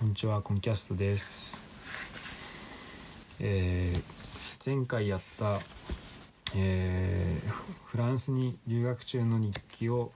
[0.00, 1.62] こんにちは、コンキャストです。
[3.38, 4.02] えー
[4.64, 5.58] 前回やった、
[6.56, 7.48] えー
[7.84, 10.10] フランスに留学中の日記を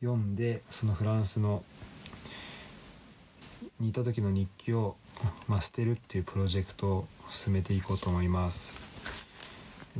[0.00, 1.62] 読んで、そのフランスの
[3.78, 4.96] にいた時の日記を、
[5.48, 8.80] まあ、捨てるっていうプロジェクトを進めていこうと思います。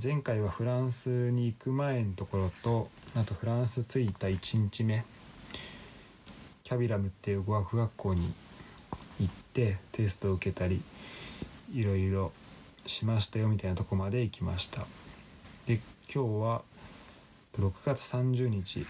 [0.03, 5.05] 前回はフランスに行く前のところと、あとフランス着いた1日目、
[6.65, 8.33] キャビラムっていう語学学校に
[9.21, 10.83] 行ってテストを受けたり
[11.73, 12.33] いろいろ
[12.87, 14.81] しましたよみたいなとこまで行きました。
[15.67, 15.79] で
[16.13, 16.63] 今日は
[17.59, 18.85] 6月30日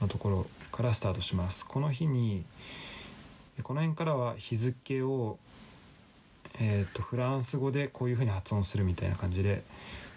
[0.00, 1.66] のところからスタートします。
[1.66, 2.44] この日に
[3.62, 5.38] この辺からは日付を
[6.58, 9.62] えー、とフランス語でこういうふうに発音するみたいな感じで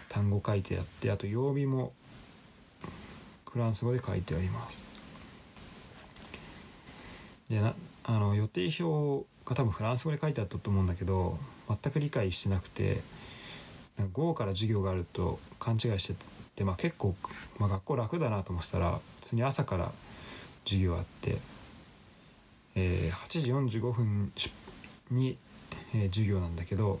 [0.08, 1.92] 単語書いてあってあと曜日も
[3.50, 4.78] フランス語で書いてあります。
[7.50, 7.60] で
[8.04, 13.00] あの予定表が多分フランス語で書いてあったと思うんだけど全く理解してなくて
[13.98, 16.24] な午後から授業があると勘違いして
[16.56, 17.14] て、まあ、結構、
[17.58, 19.92] まあ、学校楽だなと思ってたら普通に朝から
[20.64, 21.36] 授業あって、
[22.76, 24.32] えー8時45分
[25.10, 25.36] に、
[25.94, 27.00] えー授業なんだけど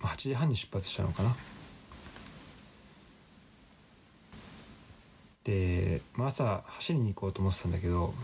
[0.00, 1.34] 8時半に出発したのかな。
[5.44, 8.14] で、まあ、朝走りに行こうと思ってたんだけど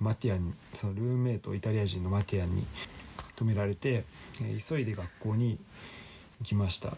[0.00, 2.64] マティアンにそのルームメイトイタリア人のマティアンに
[3.36, 4.04] 止められて、
[4.42, 5.58] え急いで学校に
[6.40, 6.90] 行きました。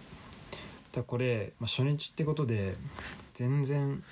[0.93, 2.75] ただこれ、まあ、初日ってことで
[3.35, 4.03] 全然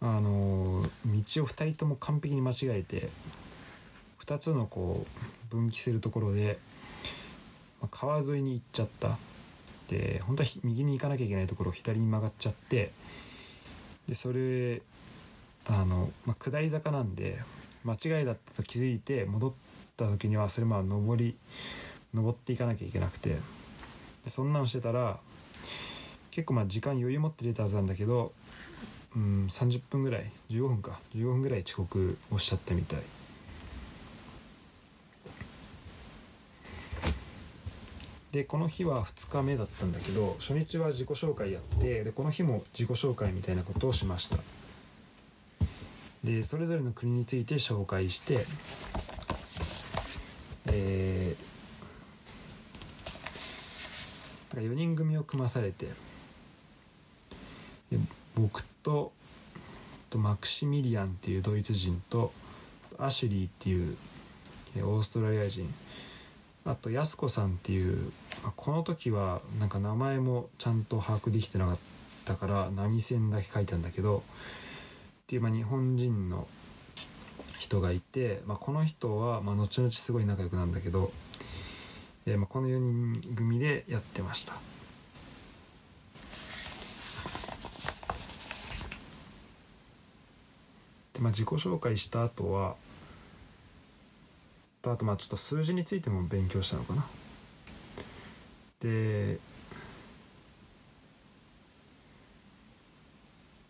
[0.00, 3.08] あの道を2人とも完璧に間違えて
[4.24, 5.06] 2つのこ
[5.52, 6.58] う分岐するところで、
[7.80, 9.16] まあ川沿いに行っちゃった。
[9.88, 12.92] で本当は右に行かなきゃいけないところを左に曲がっちゃって
[14.06, 14.82] でそれ
[15.68, 17.38] あの、まあ、下り坂なんで
[17.84, 19.52] 間違いだったと気づいて戻っ
[19.96, 21.36] た時にはそれまあ上り
[22.12, 23.36] 登っていかなきゃいけなくて。
[24.24, 25.18] でそんなのしてたら
[26.30, 28.32] 結構まあ時間余裕持って出たはずなんだけど
[29.16, 33.00] うん30分ぐらい15分か15分ぐらい遅刻をしちゃったみたい。
[38.32, 44.36] でこの日は2日目だったんだけど初日は自己紹介やってでこの日も自己紹介みたいなことをしました。
[46.24, 48.44] でそれぞれの国について紹介して
[50.70, 55.86] えー、だか4人組を組まされて
[57.90, 57.98] で
[58.34, 59.12] 僕と
[60.10, 62.32] とマクシミリアンっていうドイツ人と
[62.98, 63.96] アシュリーっていう
[64.86, 65.72] オーストラリア人
[66.64, 68.12] あと安子さんっていう、
[68.56, 71.78] この時はなんか名前もちゃんと把握できてなかっ
[72.26, 74.22] たから波線だけ書いたんだけど
[75.28, 76.48] っていうまあ日本人の
[77.58, 81.12] 人がいて、まあ、この人はまあ後々すごい仲良くなんだけど、
[82.24, 84.54] えーまあこの4人組でやってました。
[91.12, 92.76] でまあ、自己紹介した後は
[94.82, 97.04] あとまあちょっと数字についても勉強したのかな。
[98.80, 99.38] で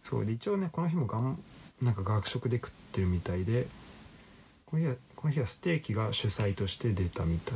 [0.09, 1.39] そうで一応ねこの日もがん
[1.83, 3.67] なんか学食で食ってるみたいで
[4.65, 7.55] この日はこの日はステーキが主菜として出たみたい。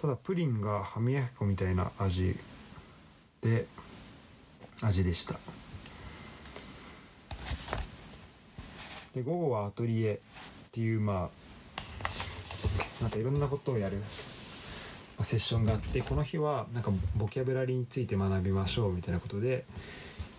[0.00, 2.34] ただプリンが歯磨き粉みたいな味
[3.42, 3.66] で
[4.82, 5.34] 味でした。
[9.14, 14.02] で午後はアトリエっていうまあなんかいろんなことをやるま
[15.20, 19.64] あセッションがあってこの日はなんかボキャブラリーについて学びましょうみたいなことで、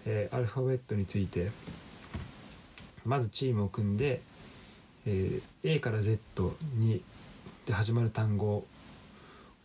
[0.06, 1.51] えーアルファベットについて
[3.06, 4.22] まずチームを組んで、
[5.06, 6.19] えー A から Z
[6.75, 7.03] に
[7.66, 8.66] で始まる単語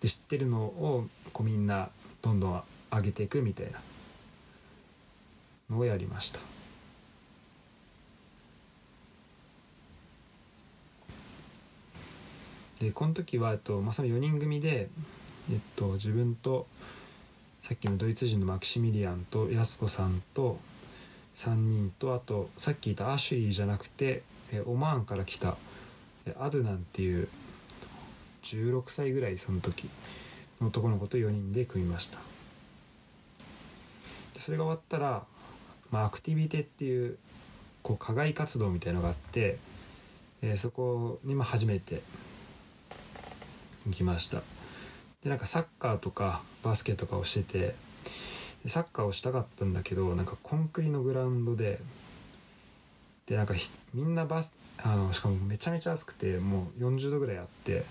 [0.00, 1.88] で知ってるのをこうみんな
[2.22, 3.80] どんどん上げていくみたいな
[5.70, 6.38] のをやりました。
[12.80, 14.90] でこの時は、えっとまあ、その4人組で、
[15.50, 16.66] えっと、自分と
[17.66, 20.60] さっきのドイツ人のマキシミリアンと安子さんと
[21.34, 24.22] 3人とあとさっき言ったアシュリーじゃなくて
[24.66, 25.56] オマーンから来た
[26.38, 27.28] アドゥナンっていう
[28.44, 29.88] 16歳ぐらいその時
[30.60, 32.18] の男の子と4人で組みました。
[34.38, 35.24] それが終わったら、
[35.90, 37.18] まあ、アクティビテっていう
[37.82, 39.58] こう課外活動みたいのがあって、
[40.40, 42.00] えそこにまあ初めて
[43.86, 44.55] 行きました。
[45.26, 47.74] でなんかサッカーとかバスケとかをしてて
[48.62, 51.80] でサッカーをしたかったんだけどなんかコンクリのグラウンドで
[53.26, 53.54] でなんか
[53.92, 54.52] みんなバス
[54.84, 57.82] あのしかもめちゃめちゃ暑くてもう40度ぐらいあって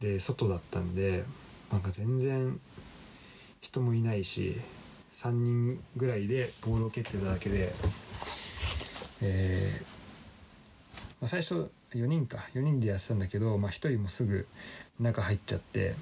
[0.00, 1.22] で外だったんで
[1.70, 2.58] なんか全然
[3.60, 4.56] 人もいないし
[5.22, 7.72] 3人ぐらいでボールを蹴ってただけで、
[9.22, 9.99] えー
[11.20, 14.46] まあ、最初4人か4人でやってたんだけど、まあ、1人もすぐ
[14.98, 15.94] 中入っちゃって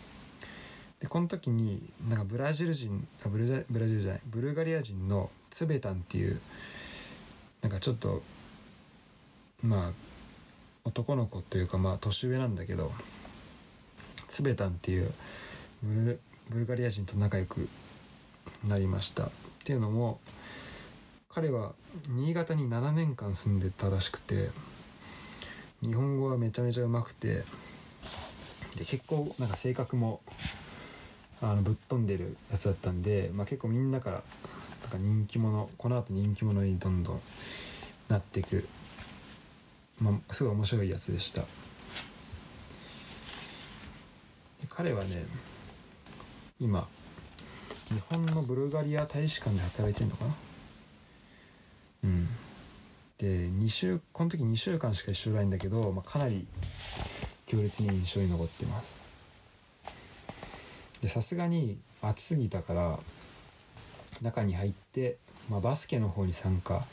[1.01, 6.41] でこの時になんかブラジル人あブルブラジルじゃないブルガリア人のツベタンっていう
[7.63, 8.23] なんかちょっと
[9.63, 9.93] まあ
[10.85, 12.93] 男の子というかまあ年上なんだけど
[14.29, 15.13] ツベタンっていう
[15.83, 17.69] ブルブルガリア人と仲良く
[18.67, 19.25] なりました。
[19.25, 19.31] っ
[19.65, 20.19] ていうのも
[21.29, 21.73] 彼は
[22.09, 24.49] 新潟に7年間住んでたらしくて
[25.83, 27.43] 日本語がめちゃめちゃうまくて
[28.77, 30.21] で結構なんか性格も
[31.41, 34.23] あのぶっ飛んでるやつだったんで、まあ、結構みんなから
[34.83, 37.21] なんか人気者この後人気者にどんどん
[38.09, 38.67] なっていく、
[40.01, 41.43] まあ、すごい面白いやつでした。
[44.71, 45.25] 彼はね
[46.61, 46.87] 今
[47.89, 50.35] 日本のブルガリア大使館で働いてるのかな？
[52.05, 52.29] うん。
[53.19, 56.47] で2週この時2週間しか一緒ないんだけど、まあ、かなり
[57.47, 58.99] 強烈に印象に残ってます。
[61.03, 62.99] でさすがに暑すぎたから
[64.23, 65.17] 中に入って、
[65.49, 66.85] まあ、バスケの方に参加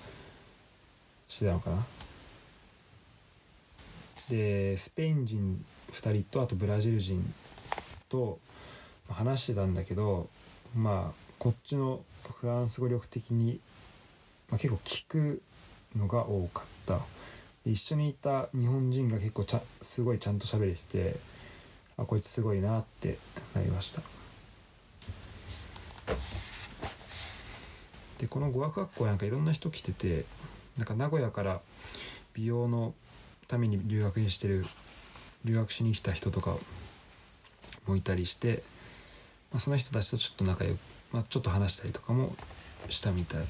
[1.28, 1.86] してたのかな。
[4.30, 7.24] でスペイン人2人とあとブラジル人
[8.10, 8.40] と
[9.10, 10.30] 話してたんだけど
[10.76, 12.02] まあこっちの
[12.40, 13.60] フランス語力的に、
[14.50, 15.42] まあ、結構聞く
[15.96, 17.00] のが多かった
[17.66, 21.16] 一緒にいた日本人が結構ちゃすごいちゃんと喋れてて
[21.98, 23.18] あこいつすごいなって
[23.56, 24.02] なりました
[28.20, 30.26] でこの語学学校なんかいろんな人来てて
[30.78, 31.62] なんか名古屋から
[32.34, 32.94] 美容の
[33.48, 34.66] ために留学にしてる
[35.46, 36.56] 留学しに来た人とか
[37.88, 38.64] もいたりして、
[39.52, 40.80] まあ、その人たちとちょっと仲良く、
[41.12, 42.36] まあ、ちょっと話したりとかも
[42.90, 43.42] したみたい。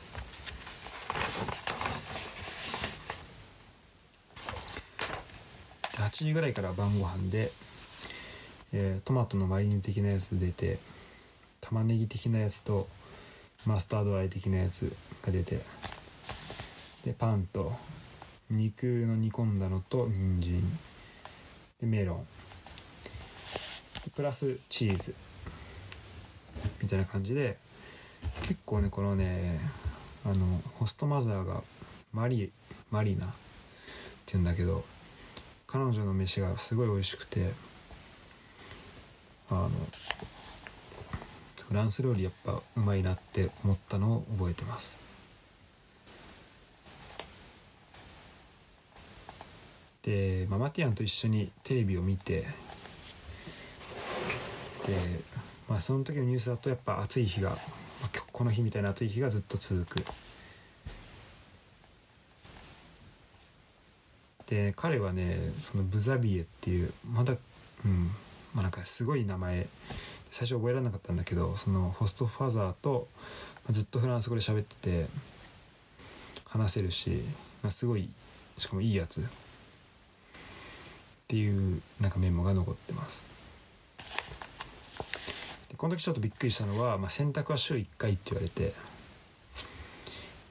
[6.23, 7.49] 時ぐらいから晩ご飯で、
[8.73, 10.79] えー、トマトのマリネ的なやつ出て
[11.61, 12.87] 玉ねぎ的なやつと
[13.65, 14.95] マスタードあえ的なやつ
[15.25, 15.59] が出て
[17.03, 17.73] でパンと
[18.49, 20.61] 肉の煮込んだのと人参。
[21.81, 22.27] でメロン。
[24.15, 25.15] プラスチーズ。
[26.81, 27.57] みたいな感じで
[28.47, 29.59] 結構ねこのね
[30.25, 31.61] あのホストマザーが
[32.13, 32.51] マリ
[32.91, 34.83] マリナって言うんだけど
[35.67, 37.51] 彼女の飯がすごい美味しくて
[39.49, 39.69] あの
[41.67, 45.05] フランス料理やっぱうまいなって思ったのを覚えてます。
[50.03, 52.41] で、まあ、マティアンと一緒にテレビを見て
[54.85, 54.93] で、
[55.67, 57.57] まあ、その時のニュースだとやっぱ暑い日が、
[58.31, 60.05] この日みたいな暑い日がずっと続く。
[64.49, 68.09] で彼はねそのブザビエっていうまだうん
[68.53, 69.67] まあなんかすごい名前
[70.31, 73.07] 最初覚えられなかったんだけどそのホストファザーと
[73.69, 75.05] ずっとフランス語で喋ってて
[76.45, 77.21] 話せるし、
[77.63, 78.09] まあ、すごい
[78.57, 79.21] しかもいいやつ。
[79.21, 79.23] っ
[81.27, 83.23] ていうなんかメモが残ってます。
[85.69, 88.73] でこの時ちょっとびっくりしたのは、まあ、洗濯は週1回って言われて。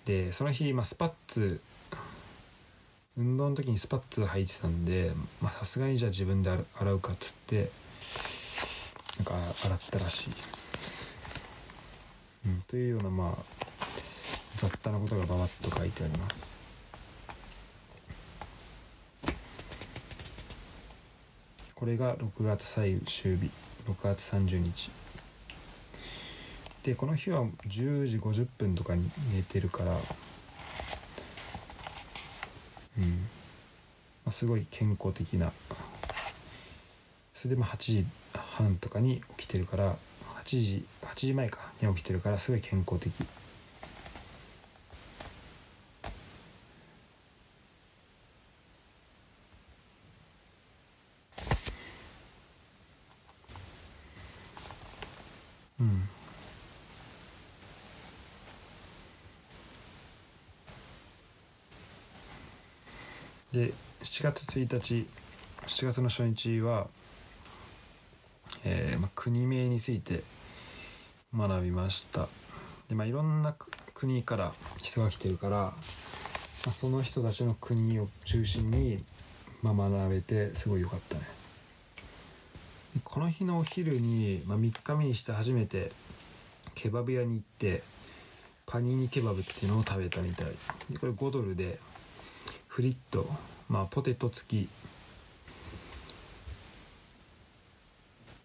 [0.04, 1.60] でその日、まあ、スパッツ
[3.16, 5.12] 運動の時にスパッツ履いてたんで
[5.60, 7.70] さすがにじゃあ自分で洗うかっつって
[9.18, 10.30] なんか洗ったらしい、
[12.46, 13.36] うん、というようなまあ
[14.56, 16.54] 雑多なことがババッと書いてあります。
[21.74, 23.50] これが6月最終日
[23.86, 24.90] 6月30日。
[26.82, 29.96] でこの日は10時50分とかに寝てるから
[32.98, 33.28] うん。
[34.26, 35.52] ま、すごい健康的な。
[37.32, 38.06] それでも8時
[38.56, 39.96] 半とかに起きてるから
[40.44, 43.12] 8時8時前かに起きてるからすごい健康的。
[63.54, 65.06] で7月1日
[65.66, 66.88] 7月の初日は、
[68.64, 70.24] えーま、国名について
[71.36, 72.28] 学びました。
[72.88, 73.54] で、ま、いろんな
[73.94, 75.72] 国から人が来てるから
[76.66, 79.02] ま、その人たちの国を中心に、
[79.62, 81.20] ま、学べてすごい良かったね。
[83.04, 85.92] この日のお昼に、ま、3日目にして初めて
[86.74, 87.82] ケバブ屋に行って
[88.66, 90.46] パニーニケバブっていうのを食べたみたい。
[90.90, 91.78] でこれ5ドルで
[92.74, 93.24] フリット
[93.68, 94.68] まあポテト付き。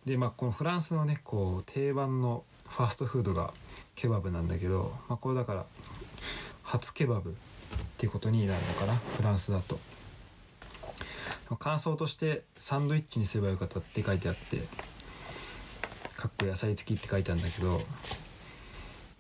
[0.05, 3.55] でまあこのフランスのねこう定番のファーストフードが
[3.95, 5.65] ケバブなんだけど、まあ、これだから
[6.61, 7.33] 初ケバブっ
[7.97, 9.79] ていうことになるのかなフランスだと。
[11.57, 14.57] 感想としてサンドイッチにすればよかったって書いてあって
[16.15, 17.81] かっこ野菜付きって書いてあるんだけど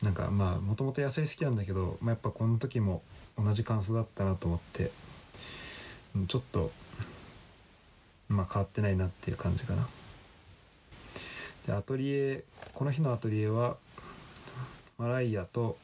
[0.03, 3.01] なんかまあもともと野菜好きなんだけど、まあ、やっぱこの時も
[3.37, 4.91] 同じ感想だったなと思って
[6.27, 6.71] ちょっと
[8.29, 9.87] まあ変わってないなっていう感じかな。
[11.67, 13.77] でアトリエこの日のアトリエは
[14.97, 15.77] マライアと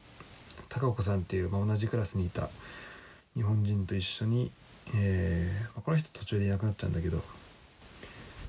[0.68, 2.48] 高子さんっていう、まあ、同じクラスにいた
[3.34, 4.50] 日本人と一緒に、
[4.94, 7.22] えー、この人途中でいなくなっちゃうんだけど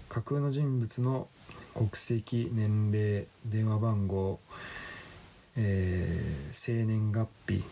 [0.09, 1.27] 架空の人物の
[1.73, 4.39] 国籍年齢電話番号、
[5.57, 7.63] えー、生年月日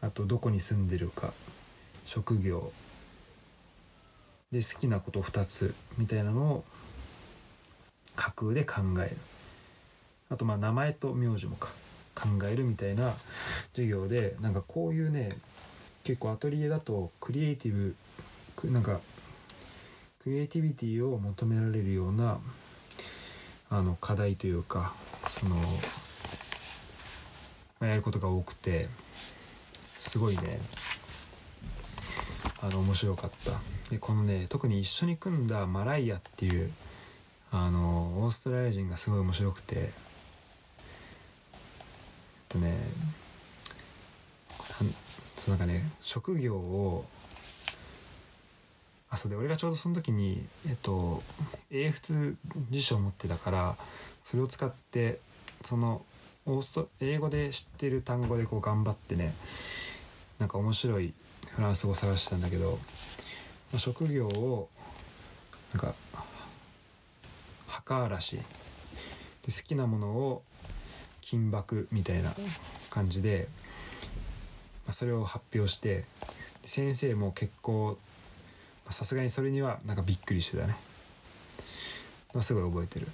[0.00, 1.32] あとどこに住んでるか
[2.06, 2.72] 職業
[4.50, 6.64] で好きなこと2つみたいなのを
[8.16, 9.16] 架空で考える。
[10.30, 11.68] あとまあ名前と名字もか
[12.14, 13.14] 考えるみたいな
[13.72, 15.30] 授業でなんかこういうね
[16.04, 17.94] 結構アトリエだとクリエイティ
[18.62, 19.00] ブなんか
[20.22, 22.38] クリエイティビティを求められるような
[23.70, 24.92] あの課題というか
[25.28, 25.56] その、
[27.86, 28.88] やることが多くて
[29.86, 30.60] すごいね。
[32.62, 33.52] あの面白かった。
[33.90, 36.70] でこのね特に一緒に組んだマライアっていう
[37.50, 39.76] あのオーストラリア人がすごい面白くて。
[39.76, 39.90] えっ
[42.48, 42.76] とね
[45.38, 47.06] そうなんかね職業を
[49.08, 51.22] あそうで俺がちょうどその時にえっと
[51.70, 52.36] 英仏
[52.70, 53.76] 辞書を持ってたから
[54.24, 55.18] それを使って
[55.64, 56.02] その
[56.46, 59.32] オースト英語で知ってる単語でこう頑張ってね
[60.38, 61.12] なんか面白い
[61.50, 62.76] フランス語を探してたんだけど、ま
[63.76, 64.68] あ、職業を
[65.74, 65.94] なんか
[67.68, 68.42] 墓荒らしで
[69.46, 70.42] 好きなものを
[71.20, 72.32] 金箔みたいな
[72.88, 73.48] 感じで、
[74.86, 76.04] まあ、それを発表して
[76.64, 77.98] 先生も結構
[78.90, 80.74] さすがにそれにはなんかびっくりしてたね、
[82.34, 83.06] まあ、すごい覚えてる。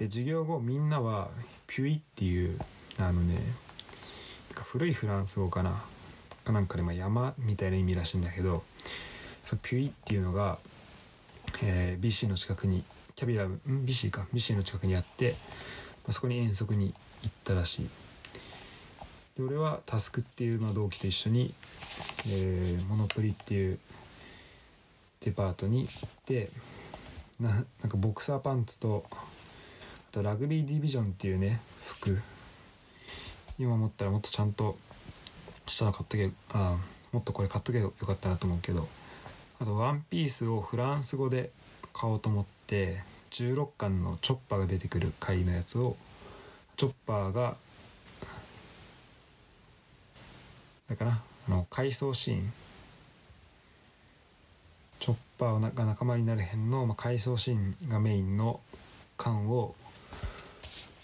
[0.00, 1.28] で授業後みんなは
[1.66, 2.58] ピュイっていう
[2.98, 3.36] あのね
[4.64, 5.72] 古いフランス語かな
[6.42, 8.62] かなんかでま山みたいな意味らしいんだけど
[9.44, 10.56] そのピュイっていうのが、
[11.62, 12.82] えー、ビシーの近くに
[13.14, 13.84] キャビラムん？
[13.84, 14.26] ビシーか。
[14.32, 15.34] ビシーの近くにあって、
[16.06, 17.88] ま、そこに遠足に行ったらしい。
[19.36, 21.52] で俺はタスクっていう、まあ、同期と一緒に、
[22.26, 23.78] えー、モノプリっていう
[25.20, 26.48] デパートに行って
[27.38, 29.04] ななんかボクサーパンツと
[30.10, 32.20] とラグビーディビジョンっていうね服。
[33.58, 34.78] 今思ったらもっとちゃんと
[35.66, 36.76] したの買っとけあ
[37.12, 38.88] もっとこれ買っとけばよかったなと思うけど。
[39.60, 41.50] あとワンピースをフランス語で
[41.92, 45.96] 買おうと思って16巻のチョッパーが出てくる回のやつを
[46.78, 47.56] チョッパーが
[50.88, 52.52] だからあの回想シーン。
[54.98, 58.60] チョッパーが仲間になる辺の、まあ、回想シーンがメインの
[59.16, 59.74] 缶を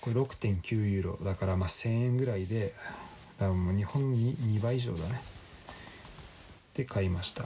[0.06, 1.24] これ6.9ユーロ。
[1.24, 2.72] だからまあ1000円ぐらいで
[3.40, 5.20] だからもう日本に2倍以上だね。
[6.74, 7.42] で買いました。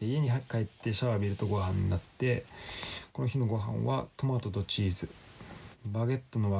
[0.00, 2.44] で家に帰ってシャワー浴びるとご飯になって
[3.12, 5.10] この日のご飯はトマトとチーズ。
[5.92, 6.50] バゲットの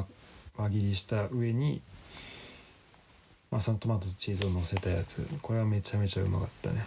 [0.59, 1.81] 輪切りした上に
[3.51, 5.27] まあ、そのトマトとチーズをのせたやつ。
[5.41, 6.85] これはめちゃめちゃうまかったね。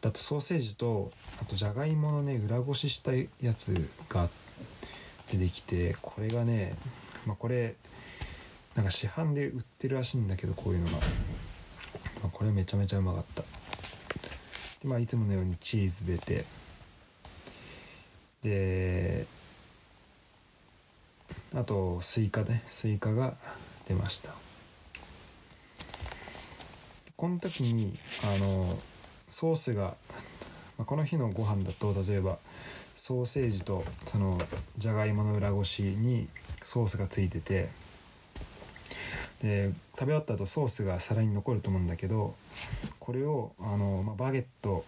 [0.00, 4.28] だとソーセージとあとじゃがいものね裏ごししたやつが
[5.32, 6.74] 出てきてこれがね
[7.26, 7.74] まあこれ
[8.76, 10.98] なんか市販で売ってるらしいんだけどこういうのが、ま
[12.26, 13.42] あ、これめちゃめちゃうまかった。
[13.42, 16.44] でまあいつものようにチーズ出て。
[18.42, 19.26] で
[21.54, 22.62] あとスイカね。
[22.68, 23.34] スイカが
[23.86, 24.30] 出ました。
[27.16, 28.78] この時にあの
[29.30, 29.94] ソースが、
[30.76, 32.38] まあ、この日のご飯だと例えば
[33.12, 34.40] ソーセージとその
[34.78, 36.28] じゃがいもの裏ごしに
[36.64, 37.68] ソースがついてて
[39.42, 42.34] で食べ終わった後ソースが皿に残ると思うんだけど
[42.98, 44.86] これをあの、まあ、バゲット、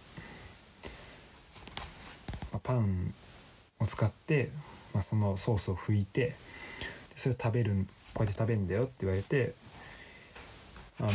[2.51, 3.13] まあ、パン
[3.79, 4.49] を使って、
[4.95, 6.33] まあ、そのソースを拭いて
[7.15, 9.53] それを食べるこうやって食べるんだよって言われて
[10.99, 11.11] あの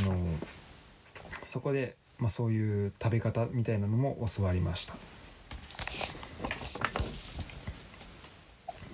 [1.43, 4.95] そこで、まあ、そういう食べ方みたいなのも教わりました。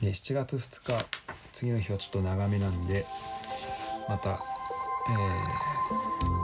[0.07, 1.05] で7月2日
[1.53, 3.05] 次の日はちょっと長めなんで
[4.09, 4.37] また、えー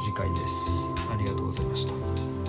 [0.00, 1.12] 次回です。
[1.12, 2.41] ありがとうございました。